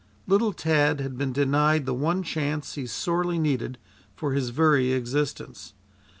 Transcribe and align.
Little 0.25 0.51
Tad 0.51 0.99
had 0.99 1.15
been 1.15 1.31
denied 1.31 1.85
the 1.85 1.93
one 1.93 2.23
chance 2.23 2.73
he 2.73 2.87
sorely 2.87 3.37
needed 3.37 3.77
for 4.15 4.33
his 4.33 4.49
very 4.49 4.93
existence. 4.93 5.75